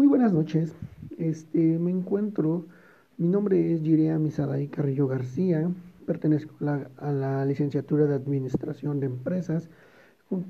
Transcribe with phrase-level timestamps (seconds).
[0.00, 0.74] Muy buenas noches.
[1.18, 2.64] Este, me encuentro,
[3.18, 5.70] mi nombre es Girea Misaday Carrillo García,
[6.06, 6.54] pertenezco
[6.96, 9.68] a la, licenciatura de Administración de Empresas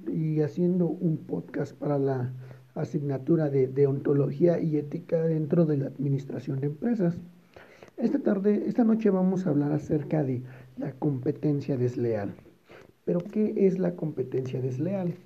[0.06, 2.32] y haciendo un podcast para la
[2.76, 7.18] asignatura de Deontología y Ética dentro de la Administración de Empresas.
[7.96, 10.44] Esta tarde, esta noche vamos a hablar acerca de
[10.76, 12.34] la competencia desleal.
[13.04, 15.16] Pero, ¿qué es la competencia desleal?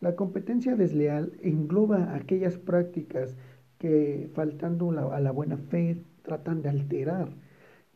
[0.00, 3.36] La competencia desleal engloba aquellas prácticas
[3.80, 7.30] que, faltando a la buena fe, tratan de alterar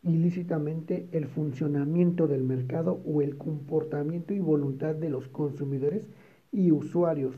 [0.03, 6.09] ilícitamente el funcionamiento del mercado o el comportamiento y voluntad de los consumidores
[6.51, 7.37] y usuarios.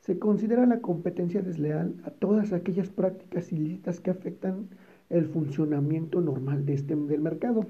[0.00, 4.68] Se considera la competencia desleal a todas aquellas prácticas ilícitas que afectan
[5.08, 7.66] el funcionamiento normal de este, del mercado.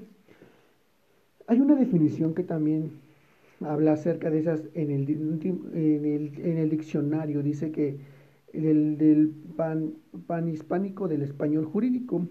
[1.45, 2.91] Hay una definición que también
[3.63, 5.09] habla acerca de esas en el,
[5.73, 7.99] en el, diccionario, dice que
[8.53, 9.93] del, del pan,
[10.27, 12.27] panhispánico del español jurídico,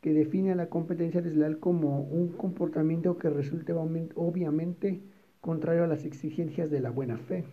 [0.00, 5.00] que define a la competencia desleal como un comportamiento que resulte obviamente
[5.40, 7.44] contrario a las exigencias de la buena fe.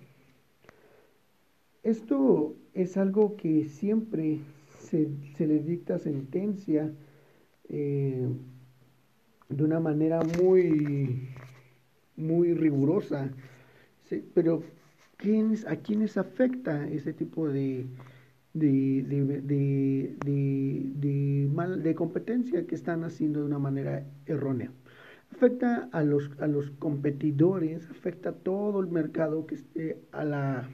[1.83, 4.39] Esto es algo que siempre
[4.79, 6.91] se, le dicta sentencia
[7.69, 8.27] eh,
[9.49, 11.29] de una manera muy
[12.15, 13.31] muy rigurosa.
[14.33, 14.63] pero
[15.21, 17.85] ¿quiénes, ¿a quiénes afecta este tipo de,
[18.53, 24.71] de, de, de, mal, de competencia que están haciendo de una manera errónea?
[25.31, 30.69] Afecta a los, a los competidores, afecta a todo el mercado que esté a la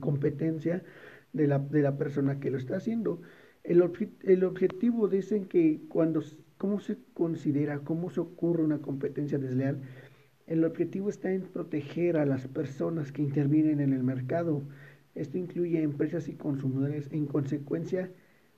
[0.00, 0.84] competencia
[1.32, 3.20] de la, de la persona que lo está haciendo.
[3.64, 3.82] El,
[4.22, 6.22] el objetivo dicen que cuando,
[6.58, 9.80] ¿cómo se considera, cómo se ocurre una competencia desleal?
[10.46, 14.62] El objetivo está en proteger a las personas que intervienen en el mercado.
[15.14, 17.08] Esto incluye empresas y consumidores.
[17.12, 18.10] En consecuencia,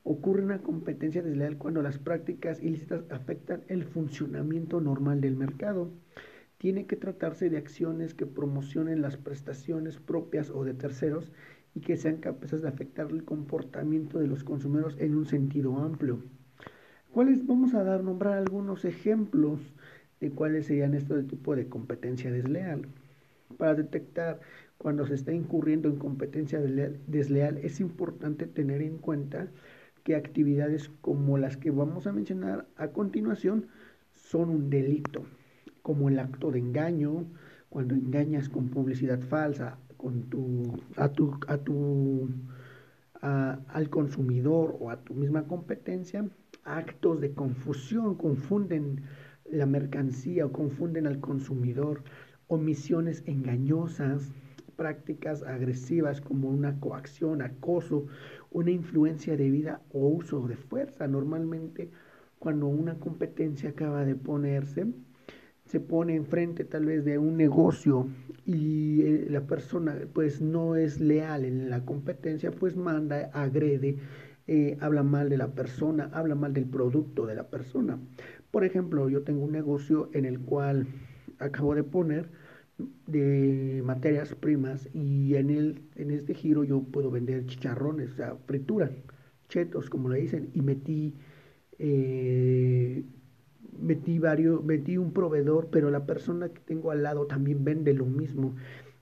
[0.02, 5.90] ocurre una competencia desleal cuando las prácticas ilícitas afectan el funcionamiento normal del mercado.
[6.58, 11.32] Tiene que tratarse de acciones que promocionen las prestaciones propias o de terceros
[11.74, 16.22] y que sean capaces de afectar el comportamiento de los consumidores en un sentido amplio.
[17.10, 19.60] ¿Cuáles vamos a dar nombrar algunos ejemplos
[20.30, 22.86] cuáles serían estos tipo de competencia desleal.
[23.58, 24.40] Para detectar
[24.78, 29.48] cuando se está incurriendo en competencia desleal, es importante tener en cuenta
[30.02, 33.68] que actividades como las que vamos a mencionar a continuación
[34.12, 35.24] son un delito,
[35.82, 37.24] como el acto de engaño,
[37.70, 42.28] cuando engañas con publicidad falsa con tu, a tu, a tu,
[43.22, 46.28] al consumidor o a tu misma competencia,
[46.62, 49.00] actos de confusión, confunden
[49.54, 52.02] la mercancía o confunden al consumidor,
[52.48, 54.32] omisiones engañosas,
[54.76, 58.06] prácticas agresivas como una coacción, acoso,
[58.50, 61.06] una influencia de vida o uso de fuerza.
[61.06, 61.90] Normalmente
[62.38, 64.86] cuando una competencia acaba de ponerse,
[65.64, 68.08] se pone enfrente tal vez de un negocio
[68.44, 73.96] y eh, la persona pues no es leal en la competencia, pues manda, agrede,
[74.46, 77.98] eh, habla mal de la persona, habla mal del producto de la persona.
[78.50, 80.86] Por ejemplo, yo tengo un negocio en el cual
[81.38, 82.30] acabo de poner
[83.06, 88.36] de materias primas y en, el, en este giro yo puedo vender chicharrones, o sea,
[88.46, 88.90] fritura,
[89.48, 91.14] chetos, como le dicen, y metí,
[91.78, 93.04] eh,
[93.78, 98.06] metí, varios, metí un proveedor, pero la persona que tengo al lado también vende lo
[98.06, 98.54] mismo.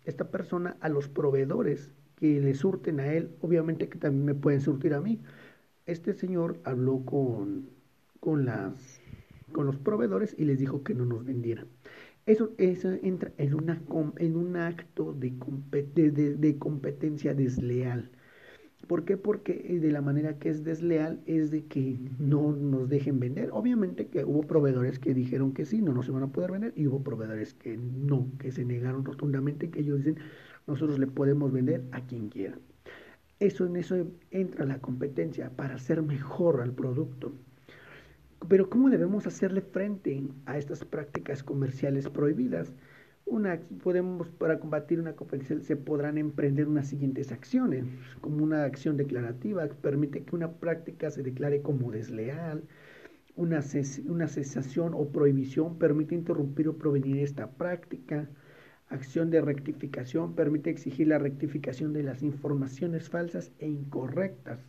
[0.05, 4.61] Esta persona a los proveedores que le surten a él, obviamente que también me pueden
[4.61, 5.21] surtir a mí.
[5.87, 7.69] Este señor habló con,
[8.21, 9.01] con las
[9.53, 11.67] con los proveedores y les dijo que no nos vendieran.
[12.27, 13.83] Eso, eso entra en, una,
[14.19, 15.33] en un acto de,
[16.39, 18.09] de, competencia desleal.
[18.87, 19.17] ¿Por qué?
[19.17, 23.51] Porque eh, de la manera que es desleal es de que no nos dejen vender.
[23.53, 26.87] Obviamente que hubo proveedores que dijeron que sí, no nos iban a poder vender, y
[26.87, 30.19] hubo proveedores que no, que se negaron rotundamente, que ellos dicen,
[30.67, 32.59] nosotros le podemos vender a quien quiera.
[33.39, 37.33] Eso en eso entra la competencia para hacer mejor al producto.
[38.49, 42.73] Pero ¿cómo debemos hacerle frente a estas prácticas comerciales prohibidas?
[43.33, 47.87] Una, podemos, para combatir una competencia se podrán emprender unas siguientes acciones,
[48.21, 52.63] como una acción declarativa que permite que una práctica se declare como desleal,
[53.35, 53.61] una,
[54.05, 58.29] una cesación o prohibición permite interrumpir o provenir esta práctica,
[58.91, 64.61] acción de rectificación permite exigir la rectificación de las informaciones falsas e incorrectas,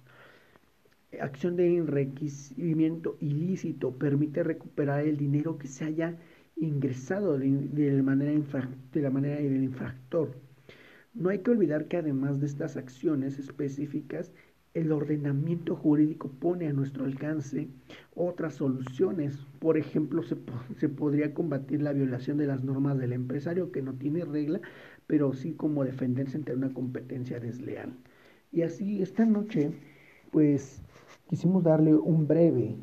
[1.19, 6.18] acción de enriquecimiento ilícito permite recuperar el dinero que se haya
[6.63, 8.31] ingresado de, la manera
[8.92, 10.31] de la manera del infractor.
[11.13, 14.31] No hay que olvidar que además de estas acciones específicas
[14.74, 17.68] el ordenamiento jurídico pone a nuestro alcance
[18.15, 19.38] otras soluciones.
[19.60, 20.36] Por ejemplo, se,
[20.77, 24.62] se, podría combatir la violación de las normas del empresario que no tiene regla,
[25.06, 27.94] pero sí como defenderse ante una competencia desleal.
[28.51, 29.71] Y así esta noche,
[30.31, 30.81] pues
[31.30, 32.77] quisimos darle un breve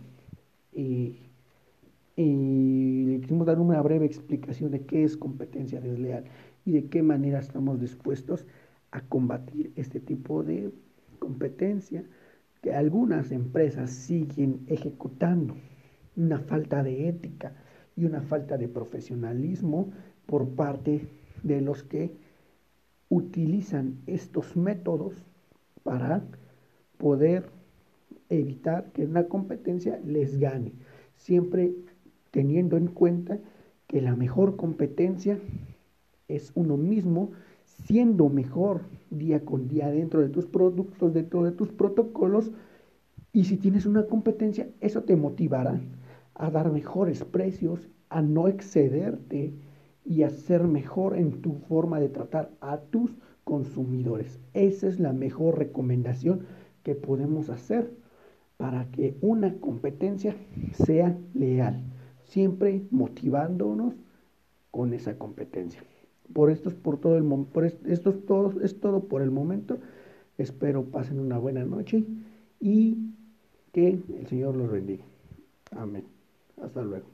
[2.16, 6.24] y, y quisimos dar una breve explicación de qué es competencia desleal
[6.64, 8.46] y de qué manera estamos dispuestos
[8.90, 10.72] a combatir este tipo de
[11.18, 12.04] competencia
[12.62, 15.56] que algunas empresas siguen ejecutando.
[16.16, 17.54] Una falta de ética
[17.96, 19.90] y una falta de profesionalismo
[20.26, 21.06] por parte
[21.42, 22.12] de los que
[23.08, 25.24] utilizan estos métodos
[25.82, 26.22] para
[26.98, 27.50] poder
[28.28, 30.72] evitar que una competencia les gane,
[31.16, 31.74] siempre
[32.30, 33.38] teniendo en cuenta
[33.86, 35.38] que la mejor competencia
[36.28, 37.32] es uno mismo
[37.64, 42.52] siendo mejor día con día dentro de tus productos, dentro de tus protocolos.
[43.32, 45.80] Y si tienes una competencia, eso te motivará
[46.34, 49.54] a dar mejores precios, a no excederte
[50.04, 53.12] y a ser mejor en tu forma de tratar a tus
[53.44, 54.40] consumidores.
[54.54, 56.46] Esa es la mejor recomendación
[56.82, 57.92] que podemos hacer
[58.56, 60.36] para que una competencia
[60.72, 61.82] sea leal,
[62.30, 63.94] siempre motivándonos
[64.70, 65.82] con esa competencia.
[66.32, 69.78] Por esto es por todo el por esto es todo, es todo por el momento.
[70.38, 72.04] Espero pasen una buena noche
[72.60, 72.96] y
[73.72, 75.04] que el Señor los bendiga.
[75.72, 76.04] Amén.
[76.62, 77.06] Hasta luego.